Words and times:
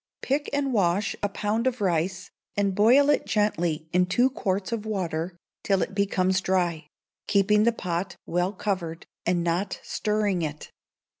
Pick 0.23 0.49
and 0.51 0.73
wash 0.73 1.15
a 1.21 1.29
pound 1.29 1.67
of 1.67 1.79
rice, 1.79 2.31
and 2.57 2.73
boil 2.73 3.11
it 3.11 3.23
gently 3.27 3.87
in 3.93 4.07
two 4.07 4.31
quarts 4.31 4.71
of 4.71 4.83
water 4.83 5.37
till 5.63 5.83
it 5.83 5.93
becomes 5.93 6.41
dry 6.41 6.87
keeping 7.27 7.65
the 7.65 7.71
pot 7.71 8.15
well 8.25 8.51
covered, 8.51 9.05
and 9.27 9.43
not 9.43 9.79
stirring 9.83 10.41
it. 10.41 10.71